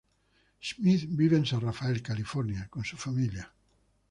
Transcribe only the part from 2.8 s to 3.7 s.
su familia.